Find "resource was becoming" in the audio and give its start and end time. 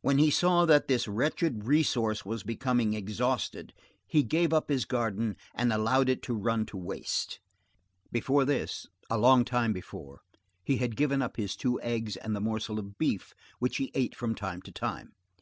1.66-2.94